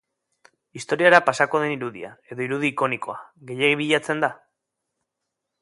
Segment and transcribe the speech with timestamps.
[0.79, 3.19] Historiara pasako den irudia, edo irudi ikonikoa,
[3.51, 4.35] gehiegi bilatzen da?